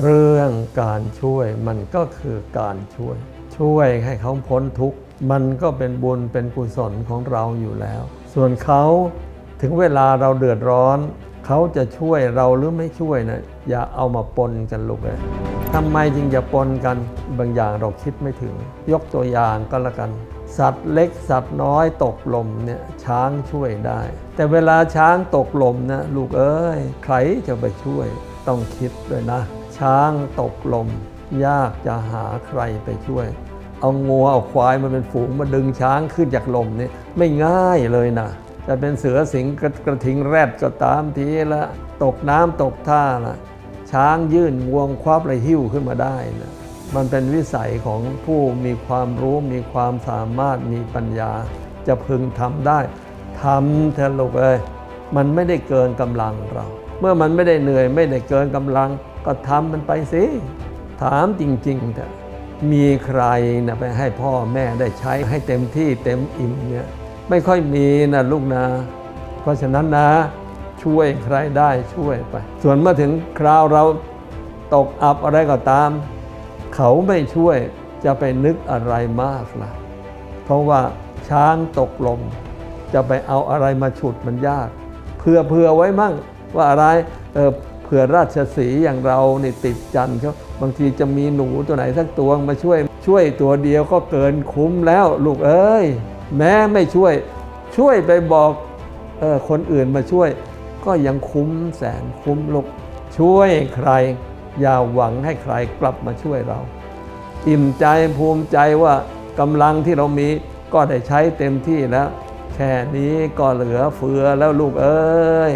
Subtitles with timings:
[0.00, 0.50] เรื่อง
[0.82, 3.16] การช่วยมันก็คือการช่วย
[3.58, 4.98] ช่วยให้เขาพ้นทุกข์
[5.30, 8.02] มันก็เป็นบุญเป็นกุศลของเราอยู่แล้ว
[8.34, 8.82] ส่วนเขา
[9.60, 10.98] ถึงเวลาเราเดือดร้อน
[11.46, 15.18] เขาจะช่วยเราหรือไม่ช่วยนะอย่าเอามาปนกันลูกเลย
[15.74, 16.96] ทำไมจึงจะปนกัน
[17.38, 18.54] บางอย่างเราคิดไม่ถึง
[18.92, 20.10] ยกตัวอย่างก็แล้วกัน
[20.58, 24.00] สัตว์เล็กสัตว์น้อยตกลมเนี่ยช้างช่วยได้
[24.34, 27.14] แต่เวลาช้างตกลมนะลูกเอ้ยใคร
[27.46, 28.08] จะไปช่วย
[28.48, 29.40] ต้องคิดด้วยนะ
[29.78, 30.88] ช้างตกลม
[31.44, 33.26] ยากจะหาใครไปช่วย
[33.80, 36.88] เอางัวเอาควายมาเป็นฝูงมาดึงช้างขึ้นจากลมนี่
[37.18, 38.28] ไม่ง่ายเลยนะ
[38.66, 41.62] จะเป็นเสือสิงกระกระทิงแรดก็ตามทีละ
[42.02, 43.36] ตกน้ำตกท่าละ
[43.92, 46.52] ช้างยื่นงวงควับอะไรหิ้วขึ้นมาได้นะ
[46.94, 51.32] มันเป็นวิสัยของผู้มีความรู้มีความสามารถมีปัญญา
[51.86, 52.78] จะพึงทำได้
[53.42, 54.58] ทำเถอะลูกเอ้ย
[55.16, 56.66] มันไม่ได้เกินกำลังเรา
[57.02, 58.90] เมื่อมันไม่ได้เหนื่อยไม่ได้เกินกำลัง
[59.26, 60.24] ก็ทำมันไปสิ
[61.02, 62.12] ถามจริงๆเถอะ
[62.72, 63.22] มีใคร
[63.66, 66.88] นะไปให้พ่อแม่ได้ใช้ให้เต็มที่เต็มอิ่มเนี่ย
[67.28, 68.64] ไม่ค่อยมีนะลูกนะ
[69.40, 70.08] เพราะฉะนั้นนะ
[70.82, 73.84] ช่วยใครได้ช่วยไป ส่วนเมื่อถึงคราวเรา
[74.74, 75.90] ตกอับอะไรก็ตาม
[76.74, 77.56] เขาไม่ช่วย
[78.04, 79.70] จะไปนึกอะไรมากล่ะ
[80.44, 80.80] เพราะว่า
[81.28, 82.20] ช้างตกลม
[82.94, 84.68] จะไปเอาอะไรมาฉุดมันยาก
[85.20, 86.14] เพื่อเพื่อไว้มั่ง
[86.56, 86.84] ว่าอะไร
[87.34, 95.86] เเผื่อราชสีห์อย่างเราเนี่ติดจันทร์เขาบางทีจะมีหนูตัวไหนสักตัวมาช่วย ช่วยตัวเดียวก็เกินคุ้มแล้ว ลูกเอ้ย
[96.36, 97.14] แม้ไม่ช่วย
[97.76, 98.50] ช่วยไปบอก
[99.22, 100.28] ออคนอื่นมาช่วย
[100.84, 102.66] ก็ยังคุ้มแสนคุ้มลูก
[103.18, 103.90] ช่วยใคร
[104.60, 106.58] อย่าหวังให้ใครกลับมาช่วยเรา
[107.48, 107.86] อิ่มใจ
[108.16, 108.94] ภูมิใจว่า
[109.40, 110.28] กำลังที่เรามี
[110.72, 112.08] ก็ได้ใช้เต็มที่แล้ว
[112.54, 115.54] แค่นี้ก็เหลือเฟือแล้วลูกเอ้ย